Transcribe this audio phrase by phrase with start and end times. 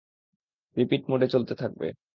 [0.77, 1.87] Repeat মোডে চলতে থাকবে।